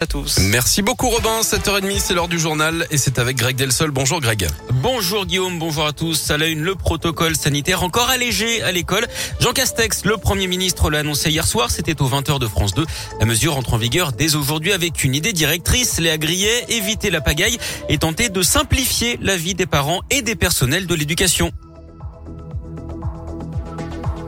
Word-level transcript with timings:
à 0.00 0.06
tous. 0.06 0.38
Merci 0.38 0.80
beaucoup 0.80 1.08
Robin, 1.10 1.42
7h30 1.42 1.98
c'est 1.98 2.14
l'heure 2.14 2.28
du 2.28 2.38
journal 2.38 2.86
et 2.90 2.96
c'est 2.96 3.18
avec 3.18 3.36
Greg 3.36 3.54
Delsol. 3.54 3.90
Bonjour 3.90 4.20
Greg. 4.20 4.48
Bonjour 4.72 5.26
Guillaume, 5.26 5.58
bonjour 5.58 5.84
à 5.84 5.92
tous. 5.92 6.30
À 6.30 6.38
la 6.38 6.46
une, 6.46 6.62
le 6.62 6.74
protocole 6.74 7.36
sanitaire 7.36 7.82
encore 7.82 8.08
allégé 8.08 8.62
à 8.62 8.72
l'école. 8.72 9.06
Jean 9.40 9.52
Castex, 9.52 10.06
le 10.06 10.16
Premier 10.16 10.46
ministre 10.46 10.88
l'a 10.88 11.00
annoncé 11.00 11.30
hier 11.30 11.46
soir, 11.46 11.70
c'était 11.70 12.00
aux 12.00 12.08
20h 12.08 12.38
de 12.38 12.46
France 12.46 12.72
2. 12.72 12.86
La 13.20 13.26
mesure 13.26 13.58
entre 13.58 13.74
en 13.74 13.78
vigueur 13.78 14.12
dès 14.12 14.36
aujourd'hui 14.36 14.72
avec 14.72 15.04
une 15.04 15.14
idée 15.14 15.34
directrice, 15.34 16.00
Léa 16.00 16.16
Grillet, 16.16 16.64
éviter 16.70 17.10
la 17.10 17.20
pagaille 17.20 17.58
et 17.90 17.98
tenter 17.98 18.30
de 18.30 18.42
simplifier 18.42 19.18
la 19.20 19.36
vie 19.36 19.54
des 19.54 19.66
parents 19.66 20.00
et 20.08 20.22
des 20.22 20.34
personnels 20.34 20.86
de 20.86 20.94
l'éducation. 20.94 21.52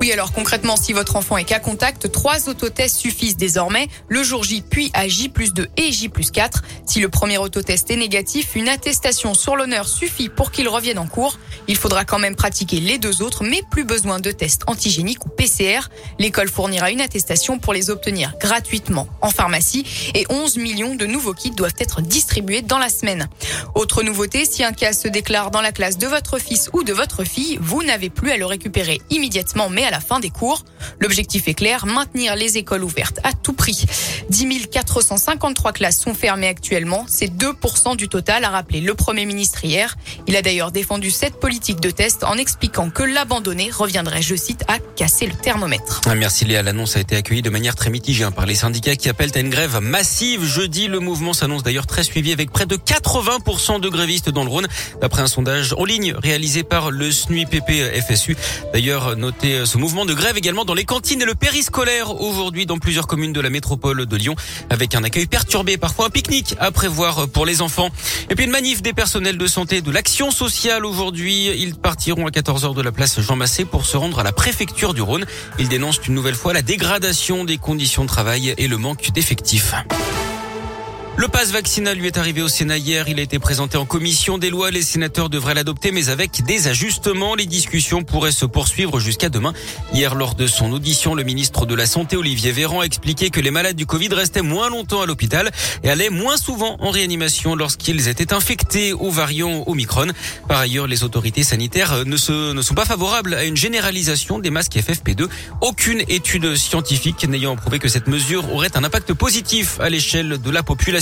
Oui, 0.02 0.10
alors 0.10 0.32
concrètement, 0.32 0.74
si 0.74 0.92
votre 0.92 1.14
enfant 1.14 1.36
est 1.36 1.44
cas 1.44 1.60
contact, 1.60 2.10
trois 2.10 2.48
autotests 2.48 2.96
suffisent 2.96 3.36
désormais, 3.36 3.86
le 4.08 4.24
jour 4.24 4.42
J 4.42 4.60
puis 4.68 4.90
à 4.94 5.06
J 5.06 5.28
plus 5.28 5.52
2 5.54 5.68
et 5.76 5.92
J 5.92 6.08
plus 6.08 6.32
4. 6.32 6.64
Si 6.86 6.98
le 6.98 7.08
premier 7.08 7.38
autotest 7.38 7.88
est 7.88 7.94
négatif, 7.94 8.56
une 8.56 8.68
attestation 8.68 9.32
sur 9.32 9.54
l'honneur 9.54 9.86
suffit 9.86 10.28
pour 10.28 10.50
qu'il 10.50 10.68
revienne 10.68 10.98
en 10.98 11.06
cours. 11.06 11.38
Il 11.68 11.76
faudra 11.76 12.04
quand 12.04 12.18
même 12.18 12.34
pratiquer 12.34 12.80
les 12.80 12.98
deux 12.98 13.22
autres, 13.22 13.44
mais 13.44 13.62
plus 13.70 13.84
besoin 13.84 14.18
de 14.18 14.32
tests 14.32 14.64
antigéniques 14.66 15.24
ou 15.24 15.28
PCR. 15.28 15.82
L'école 16.18 16.48
fournira 16.48 16.90
une 16.90 17.00
attestation 17.00 17.60
pour 17.60 17.72
les 17.72 17.88
obtenir 17.88 18.34
gratuitement 18.40 19.06
en 19.20 19.30
pharmacie 19.30 19.86
et 20.16 20.26
11 20.30 20.56
millions 20.56 20.96
de 20.96 21.06
nouveaux 21.06 21.32
kits 21.32 21.52
doivent 21.52 21.76
être 21.78 22.02
distribués 22.02 22.62
dans 22.62 22.78
la 22.78 22.88
semaine. 22.88 23.28
Autre 23.76 24.02
nouveauté, 24.02 24.46
si 24.46 24.64
un 24.64 24.72
cas 24.72 24.94
se 24.94 25.06
déclare 25.06 25.52
dans 25.52 25.60
la 25.60 25.70
classe 25.70 25.96
de 25.96 26.08
votre 26.08 26.40
fils 26.40 26.70
ou 26.72 26.82
de 26.82 26.92
votre 26.92 27.22
fille, 27.22 27.56
vous 27.62 27.84
n'avez 27.84 28.10
plus 28.10 28.32
à 28.32 28.36
le 28.36 28.46
récupérer 28.46 29.00
immédiatement, 29.08 29.68
mais 29.68 29.84
à 29.84 29.91
la 29.92 30.00
fin 30.00 30.18
des 30.18 30.30
cours. 30.30 30.64
L'objectif 31.02 31.48
est 31.48 31.54
clair, 31.54 31.84
maintenir 31.84 32.36
les 32.36 32.58
écoles 32.58 32.84
ouvertes 32.84 33.18
à 33.24 33.32
tout 33.32 33.54
prix. 33.54 33.86
10 34.30 34.68
453 34.70 35.72
classes 35.72 35.98
sont 35.98 36.14
fermées 36.14 36.46
actuellement. 36.46 37.06
C'est 37.08 37.26
2% 37.26 37.96
du 37.96 38.08
total, 38.08 38.44
a 38.44 38.50
rappelé 38.50 38.80
le 38.80 38.94
Premier 38.94 39.26
ministre 39.26 39.64
hier. 39.64 39.96
Il 40.28 40.36
a 40.36 40.42
d'ailleurs 40.42 40.70
défendu 40.70 41.10
cette 41.10 41.40
politique 41.40 41.80
de 41.80 41.90
test 41.90 42.22
en 42.22 42.38
expliquant 42.38 42.88
que 42.88 43.02
l'abandonner 43.02 43.68
reviendrait, 43.72 44.22
je 44.22 44.36
cite, 44.36 44.62
à 44.68 44.78
casser 44.78 45.26
le 45.26 45.32
thermomètre. 45.32 46.02
Ah, 46.06 46.14
merci 46.14 46.44
Léa. 46.44 46.62
L'annonce 46.62 46.96
a 46.96 47.00
été 47.00 47.16
accueillie 47.16 47.42
de 47.42 47.50
manière 47.50 47.74
très 47.74 47.90
mitigée 47.90 48.22
hein, 48.22 48.30
par 48.30 48.46
les 48.46 48.54
syndicats 48.54 48.94
qui 48.94 49.08
appellent 49.08 49.32
à 49.34 49.40
une 49.40 49.50
grève 49.50 49.80
massive. 49.80 50.44
Jeudi, 50.44 50.86
le 50.86 51.00
mouvement 51.00 51.32
s'annonce 51.32 51.64
d'ailleurs 51.64 51.88
très 51.88 52.04
suivi 52.04 52.30
avec 52.30 52.52
près 52.52 52.66
de 52.66 52.76
80% 52.76 53.80
de 53.80 53.88
grévistes 53.88 54.30
dans 54.30 54.44
le 54.44 54.50
Rhône, 54.50 54.68
d'après 55.00 55.22
un 55.22 55.26
sondage 55.26 55.74
en 55.76 55.84
ligne 55.84 56.14
réalisé 56.14 56.62
par 56.62 56.92
le 56.92 57.10
SNUIPP 57.10 57.72
FSU. 58.06 58.36
D'ailleurs, 58.72 59.16
notez 59.16 59.66
ce 59.66 59.78
mouvement 59.78 60.04
de 60.04 60.14
grève 60.14 60.36
également 60.36 60.64
dans 60.64 60.74
les 60.74 60.84
cantines 60.92 61.22
et 61.22 61.24
le 61.24 61.34
périscolaire 61.34 62.20
aujourd'hui 62.20 62.66
dans 62.66 62.76
plusieurs 62.76 63.06
communes 63.06 63.32
de 63.32 63.40
la 63.40 63.48
métropole 63.48 64.04
de 64.04 64.16
Lyon 64.18 64.34
avec 64.68 64.94
un 64.94 65.02
accueil 65.02 65.24
perturbé, 65.24 65.78
parfois 65.78 66.08
un 66.08 66.10
pique-nique 66.10 66.54
à 66.60 66.70
prévoir 66.70 67.28
pour 67.28 67.46
les 67.46 67.62
enfants. 67.62 67.88
Et 68.28 68.34
puis 68.34 68.44
une 68.44 68.50
manif 68.50 68.82
des 68.82 68.92
personnels 68.92 69.38
de 69.38 69.46
santé 69.46 69.80
de 69.80 69.90
l'action 69.90 70.30
sociale 70.30 70.84
aujourd'hui. 70.84 71.46
Ils 71.46 71.76
partiront 71.76 72.26
à 72.26 72.30
14h 72.30 72.74
de 72.74 72.82
la 72.82 72.92
place 72.92 73.22
Jean 73.22 73.36
Massé 73.36 73.64
pour 73.64 73.86
se 73.86 73.96
rendre 73.96 74.18
à 74.18 74.22
la 74.22 74.32
préfecture 74.32 74.92
du 74.92 75.00
Rhône. 75.00 75.24
Ils 75.58 75.68
dénoncent 75.68 76.00
une 76.06 76.12
nouvelle 76.12 76.34
fois 76.34 76.52
la 76.52 76.60
dégradation 76.60 77.46
des 77.46 77.56
conditions 77.56 78.02
de 78.02 78.08
travail 78.08 78.52
et 78.58 78.68
le 78.68 78.76
manque 78.76 79.12
d'effectifs. 79.12 79.74
Le 81.14 81.28
passe 81.28 81.50
vaccinal 81.50 81.98
lui 81.98 82.06
est 82.06 82.16
arrivé 82.16 82.40
au 82.40 82.48
Sénat 82.48 82.78
hier. 82.78 83.06
Il 83.06 83.18
a 83.18 83.22
été 83.22 83.38
présenté 83.38 83.76
en 83.76 83.84
commission 83.84 84.38
des 84.38 84.48
lois. 84.48 84.70
Les 84.70 84.80
sénateurs 84.80 85.28
devraient 85.28 85.52
l'adopter, 85.52 85.92
mais 85.92 86.08
avec 86.08 86.42
des 86.46 86.68
ajustements. 86.68 87.34
Les 87.34 87.44
discussions 87.44 88.02
pourraient 88.02 88.32
se 88.32 88.46
poursuivre 88.46 88.98
jusqu'à 88.98 89.28
demain. 89.28 89.52
Hier, 89.92 90.14
lors 90.14 90.34
de 90.34 90.46
son 90.46 90.72
audition, 90.72 91.14
le 91.14 91.22
ministre 91.22 91.66
de 91.66 91.74
la 91.74 91.84
Santé, 91.84 92.16
Olivier 92.16 92.50
Véran, 92.50 92.80
a 92.80 92.84
expliqué 92.84 93.28
que 93.28 93.40
les 93.40 93.50
malades 93.50 93.76
du 93.76 93.84
Covid 93.84 94.08
restaient 94.08 94.40
moins 94.40 94.70
longtemps 94.70 95.02
à 95.02 95.06
l'hôpital 95.06 95.50
et 95.84 95.90
allaient 95.90 96.08
moins 96.08 96.38
souvent 96.38 96.78
en 96.80 96.90
réanimation 96.90 97.56
lorsqu'ils 97.56 98.08
étaient 98.08 98.32
infectés 98.32 98.94
au 98.94 99.10
variant 99.10 99.64
Omicron. 99.66 100.08
Par 100.48 100.60
ailleurs, 100.60 100.86
les 100.86 101.04
autorités 101.04 101.44
sanitaires 101.44 102.06
ne, 102.06 102.16
se, 102.16 102.52
ne 102.52 102.62
sont 102.62 102.74
pas 102.74 102.86
favorables 102.86 103.34
à 103.34 103.44
une 103.44 103.56
généralisation 103.56 104.38
des 104.38 104.50
masques 104.50 104.76
FFP2. 104.76 105.28
Aucune 105.60 106.00
étude 106.08 106.56
scientifique 106.56 107.28
n'ayant 107.28 107.54
prouvé 107.54 107.78
que 107.78 107.88
cette 107.88 108.06
mesure 108.06 108.50
aurait 108.54 108.74
un 108.78 108.82
impact 108.82 109.12
positif 109.12 109.78
à 109.78 109.90
l'échelle 109.90 110.40
de 110.40 110.50
la 110.50 110.62
population. 110.62 111.01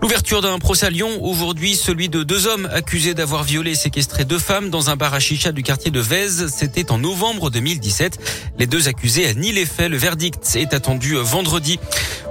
L'ouverture 0.00 0.42
d'un 0.42 0.58
procès 0.58 0.86
à 0.86 0.90
Lyon 0.90 1.18
aujourd'hui, 1.22 1.74
celui 1.74 2.08
de 2.08 2.22
deux 2.22 2.46
hommes 2.46 2.68
accusés 2.72 3.14
d'avoir 3.14 3.42
violé 3.42 3.72
et 3.72 3.74
séquestré 3.74 4.24
deux 4.24 4.38
femmes 4.38 4.70
dans 4.70 4.90
un 4.90 4.96
bar 4.96 5.12
à 5.12 5.20
chicha 5.20 5.50
du 5.50 5.62
quartier 5.62 5.90
de 5.90 6.00
Vèze. 6.00 6.52
C'était 6.54 6.92
en 6.92 6.98
novembre 6.98 7.50
2017. 7.50 8.18
Les 8.58 8.66
deux 8.66 8.86
accusés 8.88 9.34
nient 9.34 9.52
les 9.52 9.66
faits. 9.66 9.90
Le 9.90 9.96
verdict 9.96 10.56
est 10.56 10.72
attendu 10.72 11.16
vendredi. 11.16 11.78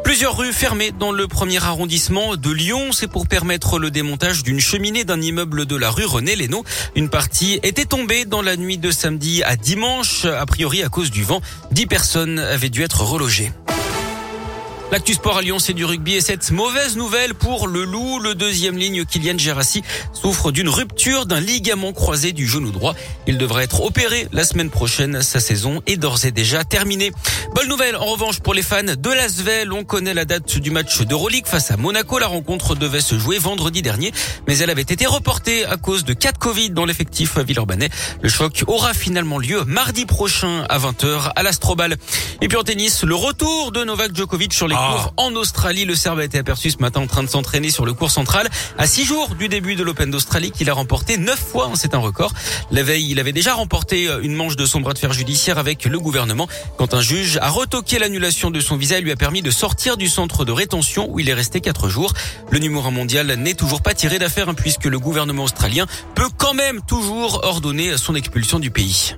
Plusieurs 0.03 0.37
rues 0.37 0.53
fermées 0.53 0.91
dans 0.91 1.11
le 1.11 1.27
premier 1.27 1.61
arrondissement 1.61 2.37
de 2.37 2.51
Lyon. 2.51 2.93
C'est 2.93 3.09
pour 3.09 3.27
permettre 3.27 3.79
le 3.79 3.91
démontage 3.91 4.43
d'une 4.43 4.61
cheminée 4.61 5.03
d'un 5.03 5.21
immeuble 5.21 5.65
de 5.65 5.75
la 5.75 5.89
rue 5.89 6.05
René 6.05 6.37
Lénaud. 6.37 6.63
Une 6.95 7.09
partie 7.09 7.59
était 7.63 7.85
tombée 7.85 8.23
dans 8.23 8.41
la 8.41 8.55
nuit 8.55 8.77
de 8.77 8.91
samedi 8.91 9.43
à 9.43 9.57
dimanche, 9.57 10.23
a 10.23 10.45
priori 10.45 10.83
à 10.83 10.87
cause 10.87 11.11
du 11.11 11.23
vent. 11.23 11.41
Dix 11.71 11.87
personnes 11.87 12.39
avaient 12.39 12.69
dû 12.69 12.83
être 12.83 13.01
relogées. 13.01 13.51
L'actu 14.89 15.15
sport 15.15 15.35
à 15.35 15.41
Lyon, 15.41 15.59
c'est 15.59 15.73
du 15.73 15.83
rugby 15.83 16.15
et 16.15 16.21
cette 16.21 16.49
mauvaise 16.49 16.95
nouvelle 16.95 17.35
pour 17.35 17.67
le 17.67 17.83
loup. 17.83 18.19
Le 18.19 18.35
deuxième 18.35 18.77
ligne, 18.77 19.03
Kylian 19.03 19.37
Gerassi, 19.37 19.83
souffre 20.13 20.53
d'une 20.53 20.69
rupture 20.69 21.25
d'un 21.25 21.41
ligament 21.41 21.91
croisé 21.91 22.31
du 22.31 22.47
genou 22.47 22.71
droit. 22.71 22.95
Il 23.27 23.37
devrait 23.37 23.65
être 23.65 23.81
opéré 23.81 24.29
la 24.31 24.45
semaine 24.45 24.69
prochaine. 24.69 25.21
Sa 25.21 25.41
saison 25.41 25.81
est 25.87 25.97
d'ores 25.97 26.23
et 26.23 26.31
déjà 26.31 26.63
terminée. 26.63 27.11
Bonne 27.53 27.67
nouvelle, 27.67 27.97
en 27.97 28.05
revanche, 28.05 28.39
pour 28.39 28.53
les 28.53 28.61
fans 28.61 28.81
de 28.81 29.09
l'Asvel. 29.09 29.73
On 29.73 29.83
connaît 29.83 30.13
la 30.13 30.23
date 30.23 30.57
du 30.57 30.71
match 30.71 31.01
d'Euroleague 31.01 31.47
face 31.47 31.69
à 31.69 31.75
Monaco. 31.75 32.17
La 32.17 32.27
rencontre 32.27 32.73
devait 32.73 33.01
se 33.01 33.19
jouer 33.19 33.39
vendredi 33.39 33.81
dernier, 33.81 34.13
mais 34.47 34.57
elle 34.59 34.69
avait 34.69 34.83
été 34.83 35.05
reportée 35.05 35.65
à 35.65 35.75
cause 35.75 36.05
de 36.05 36.13
cas 36.13 36.31
de 36.31 36.37
Covid 36.37 36.69
dans 36.69 36.85
l'effectif 36.85 37.37
villeurbanais. 37.39 37.89
Le 38.21 38.29
choc 38.29 38.63
aura 38.67 38.93
finalement 38.93 39.37
lieu 39.37 39.65
mardi 39.65 40.05
prochain 40.05 40.63
à 40.69 40.79
20h 40.79 41.33
à 41.35 41.43
l'Astrobal. 41.43 41.97
Et 42.41 42.47
puis 42.47 42.57
en 42.57 42.63
tennis, 42.63 43.03
le 43.03 43.15
retour 43.15 43.73
de 43.73 43.83
Novak 43.83 44.15
Djokovic 44.15 44.53
sur 44.53 44.69
les 44.69 44.76
ah. 44.77 45.11
en 45.17 45.33
Australie. 45.35 45.85
Le 45.85 45.95
Serbe 45.95 46.19
a 46.19 46.23
été 46.23 46.37
aperçu 46.37 46.71
ce 46.71 46.77
matin 46.77 47.01
en 47.01 47.07
train 47.07 47.23
de 47.23 47.29
s'entraîner 47.29 47.69
sur 47.69 47.85
le 47.85 47.93
cours 47.93 48.11
central 48.11 48.49
à 48.77 48.87
six 48.87 49.05
jours 49.05 49.35
du 49.35 49.49
début 49.49 49.75
de 49.75 49.83
l'Open 49.83 50.11
d'Australie 50.11 50.51
qu'il 50.51 50.69
a 50.69 50.73
remporté 50.73 51.17
neuf 51.17 51.39
fois. 51.39 51.71
C'est 51.75 51.93
un 51.95 51.99
record. 51.99 52.33
La 52.71 52.83
veille, 52.83 53.09
il 53.09 53.19
avait 53.19 53.31
déjà 53.31 53.53
remporté 53.53 54.07
euh, 54.07 54.21
une 54.21 54.33
manche 54.33 54.55
de 54.55 54.65
son 54.65 54.81
bras 54.81 54.93
de 54.93 54.99
fer 54.99 55.13
judiciaire 55.13 55.57
avec 55.57 55.85
le 55.85 55.99
gouvernement 55.99 56.47
quand 56.77 56.93
un 56.93 57.01
juge 57.01 57.37
a 57.41 57.49
retoqué 57.49 57.99
l'annulation 57.99 58.51
de 58.51 58.59
son 58.59 58.77
visa 58.77 58.97
et 58.97 59.01
lui 59.01 59.11
a 59.11 59.15
permis 59.15 59.41
de 59.41 59.51
sortir 59.51 59.97
du 59.97 60.07
centre 60.07 60.45
de 60.45 60.51
rétention 60.51 61.07
où 61.09 61.19
il 61.19 61.29
est 61.29 61.33
resté 61.33 61.61
quatre 61.61 61.89
jours. 61.89 62.13
Le 62.51 62.59
numéro 62.59 62.91
mondial 62.91 63.27
n'est 63.33 63.55
toujours 63.55 63.81
pas 63.81 63.93
tiré 63.93 64.19
d'affaire 64.19 64.49
hein, 64.49 64.53
puisque 64.53 64.85
le 64.85 64.99
gouvernement 64.99 65.43
australien 65.43 65.85
peut 66.15 66.29
quand 66.37 66.53
même 66.53 66.81
toujours 66.81 67.41
ordonner 67.43 67.97
son 67.97 68.15
expulsion 68.15 68.59
du 68.59 68.71
pays. 68.71 69.15